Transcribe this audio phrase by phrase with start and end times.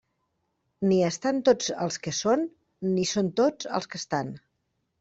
[0.91, 2.47] Ni estan tots els que són,
[2.97, 4.37] ni són tots els que estan.